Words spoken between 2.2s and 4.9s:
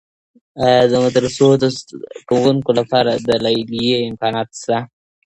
کوونکو لپاره د لیلیې امکانات سته؟